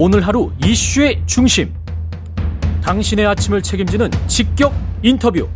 [0.00, 1.74] 오늘 하루 이슈의 중심.
[2.84, 5.48] 당신의 아침을 책임지는 직격 인터뷰.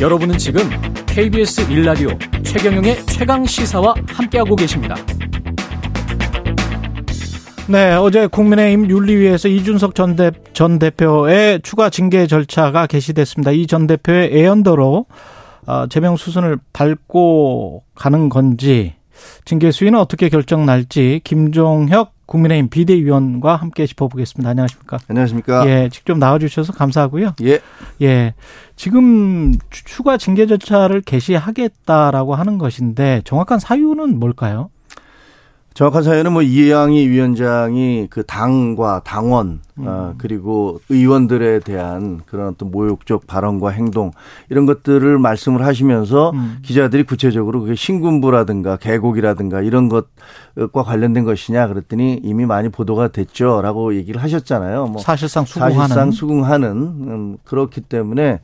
[0.00, 0.62] 여러분은 지금
[1.06, 2.08] KBS 일라디오
[2.42, 4.96] 최경영의 최강 시사와 함께하고 계십니다.
[7.68, 13.52] 네, 어제 국민의힘 윤리위에서 이준석 전, 대, 전 대표의 추가 징계 절차가 개시됐습니다.
[13.52, 15.06] 이 전 대표의 애연도로
[15.66, 18.94] 어, 제명 수순을 밟고 가는 건지
[19.44, 24.50] 징계 수위는 어떻게 결정 날지 김종혁 국민의힘 비대위원과 함께 짚어보겠습니다.
[24.50, 24.98] 안녕하십니까?
[25.08, 25.68] 안녕하십니까?
[25.68, 27.34] 예, 직접 나와주셔서 감사하고요.
[27.42, 27.60] 예.
[28.02, 28.34] 예,
[28.76, 34.70] 지금 추가 징계 절차를 개시하겠다라고 하는 것인데 정확한 사유는 뭘까요?
[35.78, 39.84] 정확한 사연은 뭐 이해양이 위원장이 그 당과 당원 음.
[39.86, 44.10] 어, 그리고 의원들에 대한 그런 어떤 모욕적 발언과 행동
[44.50, 46.58] 이런 것들을 말씀을 하시면서 음.
[46.62, 54.20] 기자들이 구체적으로 그게 신군부라든가 계곡이라든가 이런 것과 관련된 것이냐 그랬더니 이미 많이 보도가 됐죠라고 얘기를
[54.20, 54.86] 하셨잖아요.
[54.88, 58.40] 뭐 사실상 수긍하는 사실상 수긍하는 음, 그렇기 때문에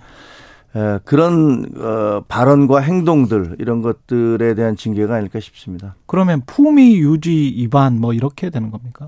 [1.04, 5.94] 그런 어, 발언과 행동들 이런 것들에 대한 징계가 아닐까 싶습니다.
[6.06, 9.06] 그러면 품위 유지 위반 뭐 이렇게 되는 겁니까?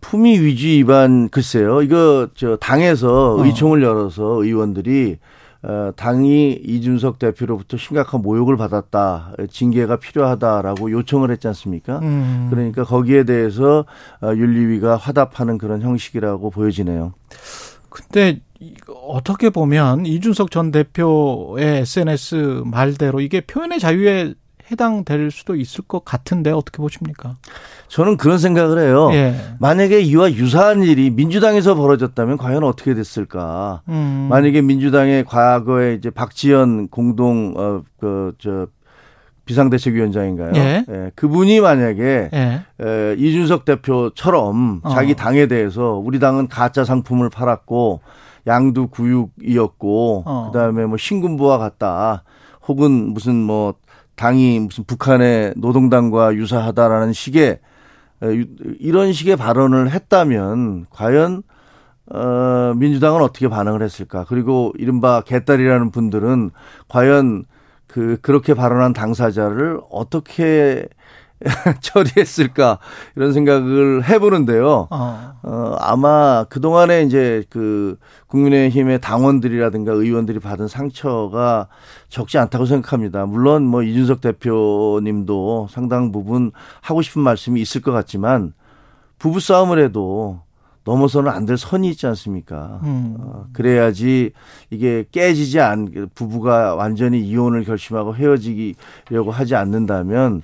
[0.00, 1.82] 품위 유지 위반 글쎄요.
[1.82, 3.44] 이거 저 당에서 어.
[3.44, 5.18] 의총을 열어서 의원들이
[5.64, 12.00] 어, 당이 이준석 대표로부터 심각한 모욕을 받았다, 징계가 필요하다라고 요청을 했지 않습니까?
[12.00, 12.48] 음.
[12.50, 13.84] 그러니까 거기에 대해서
[14.20, 17.12] 어, 윤리위가 화답하는 그런 형식이라고 보여지네요.
[17.90, 18.40] 근데
[19.04, 24.34] 어떻게 보면 이준석 전 대표의 SNS 말대로 이게 표현의 자유에
[24.70, 27.36] 해당될 수도 있을 것 같은데 어떻게 보십니까?
[27.88, 29.10] 저는 그런 생각을 해요.
[29.12, 29.34] 예.
[29.58, 33.82] 만약에 이와 유사한 일이 민주당에서 벌어졌다면 과연 어떻게 됐을까?
[33.88, 34.28] 음.
[34.30, 38.68] 만약에 민주당의 과거에 이제 박지원 공동 어그저
[39.44, 40.52] 비상대책위원장인가요?
[40.54, 40.84] 예.
[40.88, 41.10] 예.
[41.16, 42.62] 그분이 만약에 예.
[42.80, 44.90] 에, 이준석 대표처럼 어.
[44.90, 48.00] 자기 당에 대해서 우리 당은 가짜 상품을 팔았고
[48.46, 50.50] 양두 구육이었고 어.
[50.52, 52.24] 그다음에 뭐 신군부와 같다.
[52.66, 53.74] 혹은 무슨 뭐
[54.16, 57.58] 당이 무슨 북한의 노동당과 유사하다라는 식의
[58.78, 61.42] 이런 식의 발언을 했다면 과연
[62.06, 64.24] 어 민주당은 어떻게 반응을 했을까?
[64.28, 66.50] 그리고 이른바 개딸이라는 분들은
[66.88, 67.44] 과연
[67.86, 70.86] 그 그렇게 발언한 당사자를 어떻게
[71.80, 72.78] 처리했을까
[73.16, 74.88] 이런 생각을 해보는데요.
[74.90, 75.32] 어.
[75.42, 77.96] 어 아마 그 동안에 이제 그
[78.28, 81.68] 국민의힘의 당원들이라든가 의원들이 받은 상처가
[82.08, 83.26] 적지 않다고 생각합니다.
[83.26, 88.52] 물론 뭐 이준석 대표님도 상당 부분 하고 싶은 말씀이 있을 것 같지만
[89.18, 90.40] 부부 싸움을 해도
[90.84, 92.80] 넘어서는 안 될 선이 있지 않습니까?
[92.82, 93.16] 음.
[93.20, 94.32] 어, 그래야지
[94.70, 100.42] 이게 깨지지 않, 부부가 완전히 이혼을 결심하고 헤어지려고 하지 않는다면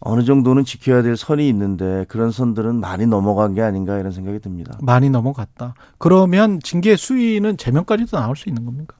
[0.00, 4.78] 어느 정도는 지켜야 될 선이 있는데 그런 선들은 많이 넘어간 게 아닌가 이런 생각이 듭니다.
[4.80, 5.74] 많이 넘어갔다.
[5.98, 8.94] 그러면 징계 수위는 제명까지도 나올 수 있는 겁니까?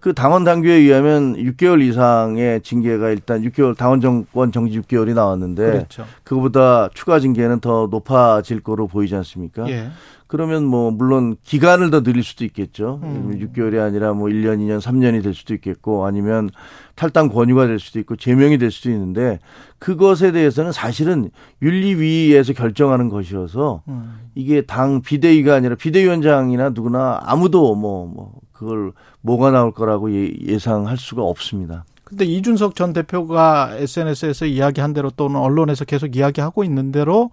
[0.00, 6.06] 그 당원 당규에 의하면 6개월 이상의 징계가 일단 6개월 당원 정권 정지 6개월이 나왔는데 그렇죠.
[6.24, 9.68] 그거보다 추가 징계는 더 높아질 거로 보이지 않습니까?
[9.68, 9.90] 예.
[10.26, 13.00] 그러면 뭐 물론 기간을 더 늘릴 수도 있겠죠.
[13.02, 13.36] 음.
[13.40, 16.48] 6개월이 아니라 뭐 1년, 2년, 3년이 될 수도 있겠고 아니면
[16.94, 19.38] 탈당 권유가 될 수도 있고 제명이 될 수도 있는데
[19.78, 24.20] 그것에 대해서는 사실은 윤리위에서 결정하는 것이어서 음.
[24.34, 30.98] 이게 당 비대위가 아니라 비대위원장이나 누구나 아무도 뭐, 뭐 그걸 뭐가 나올 거라고 예, 예상할
[30.98, 31.86] 수가 없습니다.
[32.04, 37.30] 근데 이준석 전 대표가 SNS에서 이야기한 대로 또는 언론에서 계속 이야기하고 있는 대로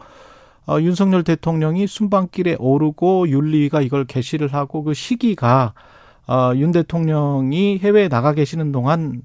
[0.65, 5.73] 어, 윤석열 대통령이 순방길에 오르고 윤리위가 이걸 개시를 하고 그 시기가
[6.27, 9.23] 어, 윤 대통령이 해외에 나가 계시는 동안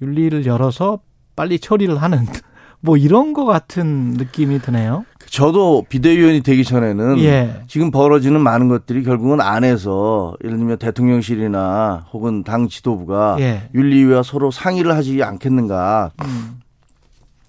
[0.00, 1.00] 윤리를 열어서
[1.36, 2.20] 빨리 처리를 하는
[2.80, 5.04] 뭐 이런 거 같은 느낌이 드네요.
[5.34, 7.62] 저도 비대위원이 되기 전에는 예.
[7.66, 13.68] 지금 벌어지는 많은 것들이 결국은 안에서 예를 들면 대통령실이나 혹은 당 지도부가 예.
[13.74, 16.60] 윤리위와 서로 상의를 하지 않겠는가 음.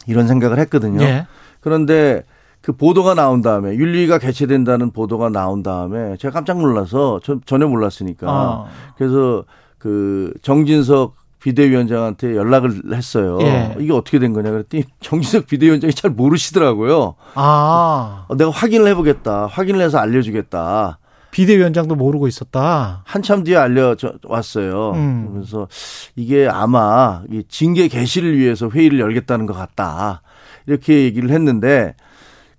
[0.08, 1.04] 이런 생각을 했거든요.
[1.04, 1.28] 예.
[1.60, 2.24] 그런데
[2.62, 8.28] 그 보도가 나온 다음에 윤리가 개최된다는 보도가 나온 다음에 제가 깜짝 놀라서 전, 전혀 몰랐으니까
[8.28, 8.68] 어.
[8.98, 9.44] 그래서
[9.78, 11.14] 그 정진석
[11.46, 13.38] 비대위원장한테 연락을 했어요.
[13.42, 13.76] 예.
[13.80, 17.14] 이게 어떻게 된 거냐 그랬더니 정진석 비대위원장이 잘 모르시더라고요.
[17.36, 18.26] 아.
[18.28, 19.46] 어, 내가 확인을 해보겠다.
[19.46, 20.98] 확인을 해서 알려주겠다.
[21.30, 23.04] 비대위원장도 모르고 있었다.
[23.06, 24.94] 한참 뒤에 알려 왔어요.
[24.94, 25.30] 음.
[25.34, 25.68] 그래서
[26.16, 30.24] 이게 아마 징계 개시를 위해서 회의를 열겠다는 것 같다.
[30.66, 31.94] 이렇게 얘기를 했는데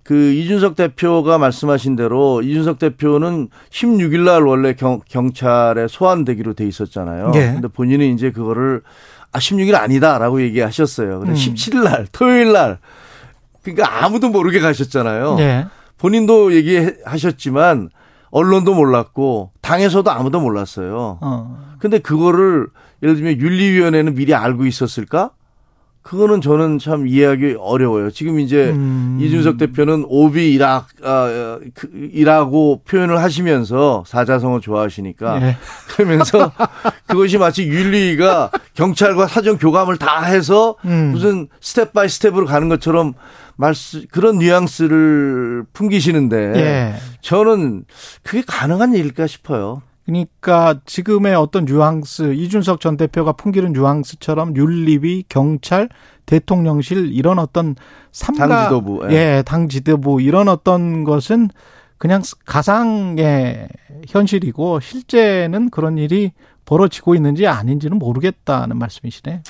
[0.07, 7.31] 그 이준석 대표가 말씀하신 대로 이준석 대표는 16일 날 원래 경, 경찰에 소환되기로 돼 있었잖아요.
[7.31, 7.51] 네.
[7.51, 8.83] 근데 본인은 이제 그거를
[9.33, 11.19] 아 16일 아니다라고 얘기하셨어요.
[11.19, 11.35] 근데 음.
[11.35, 12.77] 17일 날 토요일 날
[13.63, 15.35] 그러니까 아무도 모르게 가셨잖아요.
[15.35, 15.65] 네.
[15.97, 17.89] 본인도 얘기하셨지만
[18.29, 21.17] 언론도 몰랐고 당에서도 아무도 몰랐어요.
[21.19, 21.75] 어.
[21.79, 22.67] 근데 그거를
[23.03, 25.31] 예를 들면 윤리위원회는 미리 알고 있었을까?
[26.07, 28.11] 그거는 저는 참 이해하기 어려워요.
[28.11, 29.17] 지금 이제 음.
[29.19, 35.57] 이준석 대표는 오비이락 아, 그, 이락하고 표현을 하시면서 사자성어 좋아하시니까 네.
[35.91, 36.53] 그러면서
[37.07, 41.11] 그것이 마치 윤리위가 경찰과 사전 교감을 다 해서 음.
[41.11, 43.13] 무슨 step by step으로 가는 것처럼
[43.57, 46.95] 말씀 그런 뉘앙스를 풍기시는데 예.
[47.19, 47.83] 저는
[48.23, 49.81] 그게 가능한 일일까 싶어요.
[50.07, 55.89] 그러니까 지금의 어떤 뉘앙스 이준석 전 대표가 풍기는 뉘앙스처럼 윤리위, 경찰,
[56.25, 57.75] 대통령실 이런 어떤
[58.13, 59.15] 삼가 당 지도부 예.
[59.15, 61.49] 예, 당 지도부 이런 어떤 것은
[61.97, 63.67] 그냥 가상의
[64.07, 66.31] 현실이고 실제는 그런 일이
[66.63, 69.41] 벌어지고 있는지 아닌지는 모르겠다는 말씀이시네.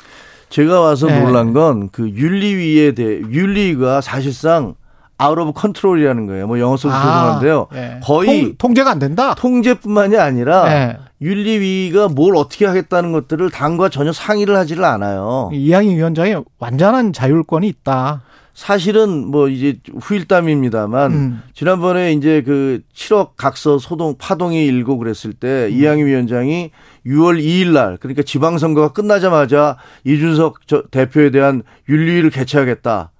[0.50, 1.20] 제가 와서 네.
[1.20, 4.74] 놀란 건 그 윤리위에 대해 윤리가 사실상
[5.18, 6.48] out of control이라는 거예요.
[6.48, 7.68] 뭐 영어 써서 아, 죄송한데요.
[7.72, 8.00] 네.
[8.04, 9.34] 거의 통제가 안 된다.
[9.34, 10.98] 통제뿐만이 아니라 네.
[11.22, 15.50] 윤리위가 뭘 어떻게 하겠다는 것들을 당과 전혀 상의를 하지를 않아요.
[15.52, 18.22] 이양희 위원장이 완전한 자율권이 있다.
[18.54, 21.44] 사실은 뭐 이제 후일담입니다만 음.
[21.54, 25.78] 지난번에 이제 그 7억 각서 소동 파동이 일고 그랬을 때 음.
[25.78, 26.72] 이양희 위원장이
[27.06, 33.12] 6월 2일 날 그러니까 지방 선거가 끝나자마자 이준석 대표에 대한 윤리위를 개최하겠다.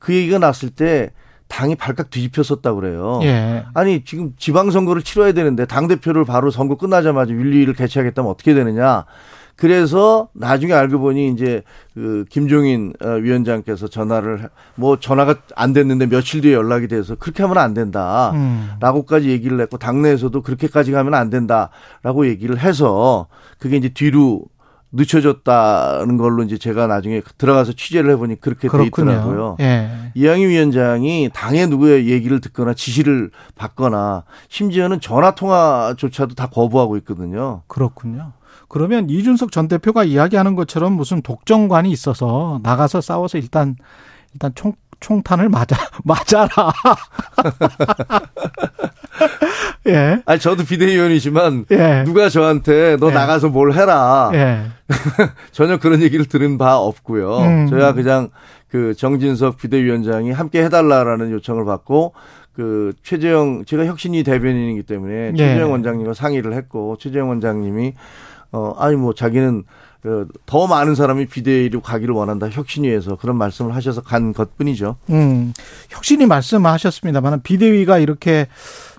[0.00, 1.12] 그 얘기가 났을 때
[1.50, 3.20] 당이 발칵 뒤집혔었다 그래요.
[3.24, 3.64] 예.
[3.74, 9.04] 아니 지금 지방선거를 치러야 되는데 당 대표를 바로 선거 끝나자마자 윤리위를 개최하겠다면 어떻게 되느냐?
[9.56, 11.62] 그래서 나중에 알고 보니 이제
[11.92, 17.58] 그 김종인 어, 위원장께서 전화를 뭐 전화가 안 됐는데 며칠 뒤에 연락이 돼서 그렇게 하면
[17.58, 18.30] 안 된다.
[18.34, 18.70] 음.
[18.80, 23.26] 라고까지 얘기를 했고 당내에서도 그렇게까지 가면 안 된다라고 얘기를 해서
[23.58, 24.44] 그게 이제 뒤로
[24.92, 29.10] 늦춰졌다는 걸로 이제 제가 나중에 들어가서 취재를 해보니 그렇게 그렇군요.
[29.10, 29.56] 돼 있더라고요.
[29.60, 29.90] 예.
[30.14, 37.62] 이양희 위원장이 당의 누구의 얘기를 듣거나 지시를 받거나 심지어는 전화 통화조차도 다 거부하고 있거든요.
[37.66, 38.32] 그렇군요.
[38.68, 43.76] 그러면 이준석 전 대표가 이야기하는 것처럼 무슨 독점관이 있어서 나가서 싸워서 일단
[44.32, 46.72] 일단 총 총탄을 맞아 맞아라.
[49.88, 50.22] 예.
[50.26, 52.02] 아니 저도 비대위원이지만 예.
[52.04, 53.14] 누가 저한테 너 예.
[53.14, 54.30] 나가서 뭘 해라.
[54.34, 54.66] 예.
[55.52, 57.38] 전혀 그런 얘기를 들은 바 없고요.
[57.38, 57.66] 음.
[57.68, 58.28] 저야 그냥
[58.70, 62.12] 그 정진석 비대위원장이 함께 해달라라는 요청을 받고
[62.52, 65.36] 그 최재형 제가 혁신위 대변인이기 때문에 예.
[65.36, 67.94] 최재형 원장님과 상의를 했고 최재형 원장님이
[68.52, 69.64] 어 아니 뭐 자기는
[70.02, 74.96] 그더 많은 사람이 비대위로 가기를 원한다 혁신위에서 그런 말씀을 하셔서 간 것뿐이죠.
[75.10, 75.52] 음,
[75.90, 78.46] 혁신위 말씀하셨습니다만 비대위가 이렇게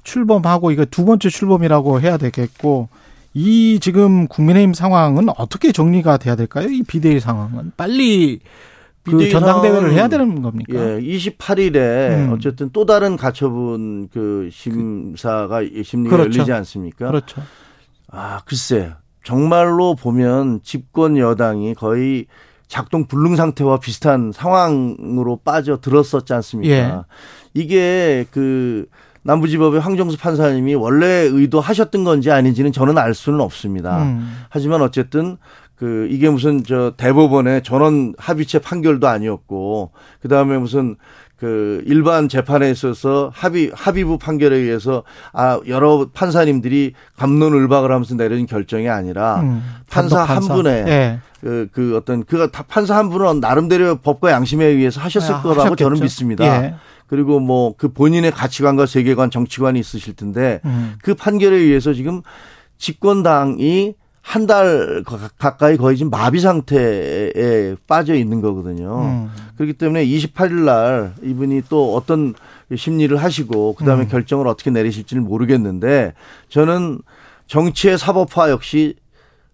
[0.04, 2.90] 출범하고 이거 두 번째 출범이라고 해야 되겠고
[3.34, 6.68] 이 지금 국민의힘 상황은 어떻게 정리가 돼야 될까요?
[6.68, 8.42] 이 비대위 상황은 빨리
[9.04, 10.74] 그 전당대회를 해야 되는 겁니까?
[10.74, 12.34] 예, 28일에 음.
[12.34, 16.38] 어쨌든 또 다른 가처분 그 심사가 심리가 그렇죠.
[16.38, 17.08] 열리지 않습니까?
[17.08, 17.42] 그렇죠.
[18.10, 18.94] 아, 글쎄.
[19.24, 22.26] 정말로 보면 집권 여당이 거의
[22.68, 26.74] 작동 불능 상태와 비슷한 상황으로 빠져 들었었지 않습니까?
[26.74, 26.94] 예.
[27.54, 28.86] 이게 그
[29.24, 34.04] 남부지법의 황정수 판사님이 원래 의도하셨던 건지 아닌지는 저는 알 수는 없습니다.
[34.04, 34.46] 음.
[34.50, 35.38] 하지만 어쨌든
[35.82, 39.90] 그 이게 무슨 저 대법원의 전원 합의체 판결도 아니었고
[40.22, 40.96] 그 다음에 무슨
[41.38, 45.02] 그 일반 재판에 있어서 합의 합의부 판결에 의해서
[45.34, 51.20] 아 여러 판사님들이 감론을박을 하면서 내린 결정이 아니라 음, 판사, 판사, 한 분의 네.
[51.40, 55.84] 그, 그 어떤 그 판사 한 분은 나름대로 법과 양심에 의해서 하셨을 아, 거라고 하셨겠죠.
[55.86, 56.46] 저는 믿습니다.
[56.46, 56.76] 예.
[57.08, 60.94] 그리고 뭐 그 본인의 가치관과 세계관, 정치관이 있으실 텐데 음.
[61.02, 62.22] 그 판결에 의해서 지금
[62.78, 65.04] 집권당이 한 달
[65.38, 69.02] 가까이 거의 지금 마비 상태에 빠져 있는 거거든요.
[69.02, 69.30] 음.
[69.56, 72.34] 그렇기 때문에 28일 날 이분이 또 어떤
[72.76, 74.08] 심리를 하시고 그다음에 음.
[74.08, 76.14] 결정을 어떻게 내리실지는 모르겠는데
[76.50, 77.00] 저는
[77.48, 78.96] 정치의 사법화 역시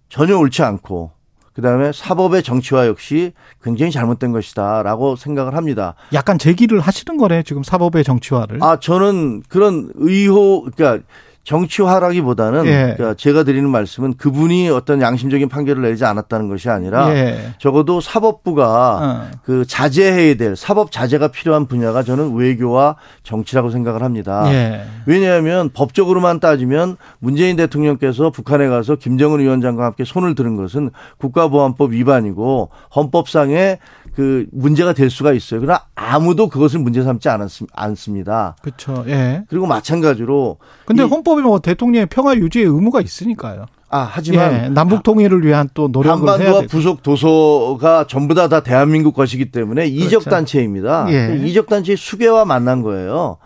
[0.10, 1.12] 전혀 옳지 않고
[1.54, 3.34] 그다음에 사법의 정치화 역시
[3.64, 5.96] 굉장히 잘못된 것이다라고 생각을 합니다.
[6.14, 8.60] 약간 제기를 하시는 거네 지금 사법의 정치화를.
[8.62, 11.04] 아 저는 그런 의혹 그러니까
[11.48, 12.94] 정치화라기보다는 예.
[12.98, 17.54] 그러니까 제가 드리는 말씀은 그분이 어떤 양심적인 판결을 내리지 않았다는 것이 아니라 예.
[17.58, 19.38] 적어도 사법부가 어.
[19.44, 24.44] 그 자제해야 될 사법 자제가 필요한 분야가 저는 외교와 정치라고 생각을 합니다.
[24.48, 24.82] 예.
[25.06, 32.72] 왜냐하면 법적으로만 따지면 문재인 대통령께서 북한에 가서 김정은 위원장과 함께 손을 들은 것은 국가보안법 위반이고
[32.94, 33.80] 헌법상의
[34.18, 35.62] 그 문제가 될 수가 있어요.
[35.62, 37.30] 그러나 아무도 그것을 문제 삼지
[37.72, 38.56] 않습니다.
[38.64, 39.06] 그렇죠.
[39.08, 39.44] 예.
[39.48, 43.66] 그리고 마찬가지로 근데 헌법 에뭐 대통령의 평화 유지의 의무가 있으니까요.
[43.90, 49.14] 아, 하지만 예, 남북 통일을 위한 또 노력을 한반도와 부속 도서가 전부 다 다 대한민국
[49.14, 50.06] 것이기 때문에 그렇죠.
[50.06, 51.08] 이적 단체입니다.
[51.10, 51.42] 예.
[51.46, 53.38] 이적 단체의 수괴와 만난 거예요.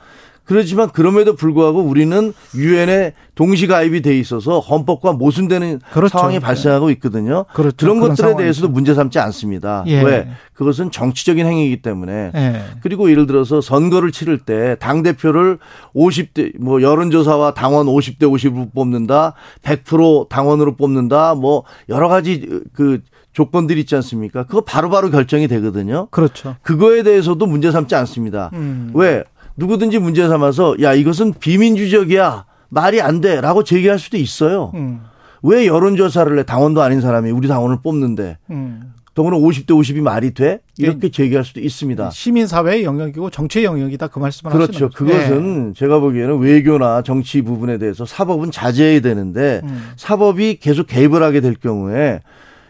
[0.56, 6.18] 그렇지만 그럼에도 불구하고 우리는 유엔에 동시 가입이 돼 있어서 헌법과 모순되는 그렇죠.
[6.18, 7.46] 상황이 발생하고 있거든요.
[7.54, 7.78] 그렇죠.
[7.78, 8.38] 그런 것들에 상황이죠.
[8.40, 9.84] 대해서도 문제 삼지 않습니다.
[9.88, 10.02] 예.
[10.04, 10.28] 왜?
[10.54, 12.32] 그것은 정치적인 행위이기 때문에.
[12.36, 12.62] 예.
[12.82, 15.58] 그리고 예를 들어서 선거를 치를 때 당 대표를
[15.96, 23.00] 50대 뭐 여론조사와 당원 50대 50으로 뽑는다, 100% 당원으로 뽑는다, 뭐 여러 가지 그
[23.34, 24.44] 조건들이 있지 않습니까?
[24.44, 26.08] 그거 바로바로 바로 결정이 되거든요.
[26.12, 26.56] 그렇죠.
[26.64, 28.50] 그거에 대해서도 문제 삼지 않습니다.
[28.54, 28.92] 음.
[28.94, 29.24] 왜?
[29.62, 34.72] 누구든지 문제 삼아서 야 이것은 비민주적이야 말이 안 돼라고 제기할 수도 있어요.
[34.74, 35.02] 음.
[35.44, 38.94] 왜 여론조사를 해 당원도 아닌 사람이 우리 당원을 뽑는데 음.
[39.14, 40.60] 더구나 50대 50이 말이 돼?
[40.78, 42.10] 이렇게 제기할 수도 있습니다.
[42.12, 44.90] 시민사회의 영역이고 정치의 영역이다 그 말씀을 그렇죠.
[44.90, 45.74] 그것은 네.
[45.76, 49.90] 제가 보기에는 외교나 정치 부분에 대해서 사법은 자제해야 되는데 음.
[49.98, 52.22] 사법이 계속 개입을 하게 될 경우에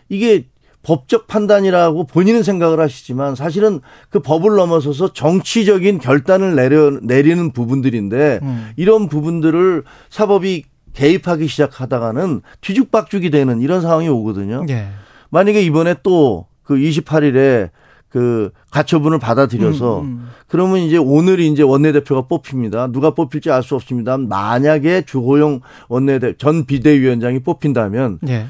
[0.09, 0.45] 이게
[0.83, 8.71] 법적 판단이라고 본인은 생각을 하시지만 사실은 그 법을 넘어서서 정치적인 결단을 내려, 내리는 부분들인데 음.
[8.75, 14.65] 이런 부분들을 사법이 개입하기 시작하다가는 뒤죽박죽이 되는 이런 상황이 오거든요.
[14.69, 14.87] 예.
[15.29, 17.69] 만약에 이번에 또 그 28일에
[18.07, 20.29] 그 가처분을 받아들여서 음, 음.
[20.47, 22.91] 그러면 이제 오늘 이제 원내대표가 뽑힙니다.
[22.91, 24.17] 누가 뽑힐지 알 수 없습니다.
[24.17, 28.47] 만약에 주호영 원내대 전 비대위원장이 뽑힌다면 예.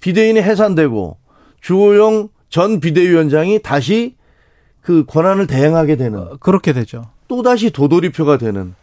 [0.00, 1.18] 비대위는 해산되고
[1.60, 4.14] 주호영 전 비대위원장이 다시
[4.80, 7.04] 그 권한을 대행하게 되는 어, 그렇게 되죠.
[7.28, 8.74] 또 다시 도돌이표가 되는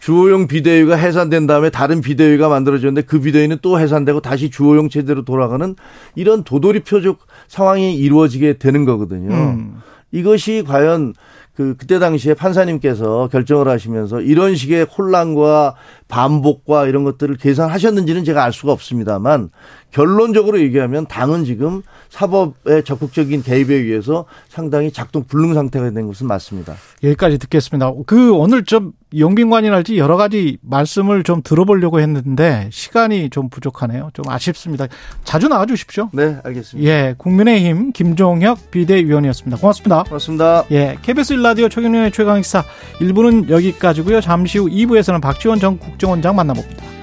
[0.00, 5.74] 주호영 비대위가 해산된 다음에 다른 비대위가 만들어졌는데 그 비대위는 또 해산되고 다시 주호영 체제로 돌아가는
[6.14, 7.18] 이런 도돌이표적
[7.48, 9.34] 상황이 이루어지게 되는 거거든요.
[9.34, 9.82] 음.
[10.12, 11.14] 이것이 과연
[11.56, 15.74] 그 그때 당시에 판사님께서 결정을 하시면서 이런 식의 혼란과
[16.08, 19.50] 반복과 이런 것들을 계산하셨는지는 제가 알 수가 없습니다만
[19.90, 26.74] 결론적으로 얘기하면 당은 지금 사법의 적극적인 개입에 의해서 상당히 작동 불능 상태가 된 것은 맞습니다.
[27.02, 27.92] 여기까지 듣겠습니다.
[28.06, 34.10] 그 오늘 좀 영빈관이랄지 여러 가지 말씀을 좀 들어보려고 했는데 시간이 좀 부족하네요.
[34.12, 34.86] 좀 아쉽습니다.
[35.24, 36.10] 자주 나와 주십시오.
[36.12, 36.90] 네, 알겠습니다.
[36.90, 39.58] 예, 국민의힘 김종혁 비대위원이었습니다.
[39.58, 40.02] 고맙습니다.
[40.02, 40.64] 고맙습니다.
[40.72, 42.64] 예, KBS 일라디오 최경련의 최강익사
[43.00, 44.20] 1부는 여기까지고요.
[44.20, 46.95] 잠시 후 2부에서는 박지원 전 국정원장 만나봅니다.